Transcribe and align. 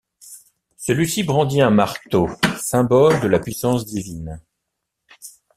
Celui-ci 0.77 1.21
brandit 1.21 1.61
un 1.61 1.69
marteau, 1.69 2.27
symbole 2.57 3.19
de 3.21 3.27
la 3.27 3.37
puissance 3.37 3.85
divine. 3.85 4.41